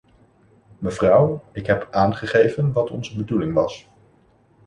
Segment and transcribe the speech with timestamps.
[0.77, 3.87] Mevrouw, ik heb aangegeven wat onze bedoeling was.